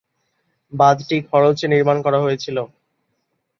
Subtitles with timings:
[0.73, 2.57] বাঁধটি খরচে নির্মাণ করা হয়েছিল।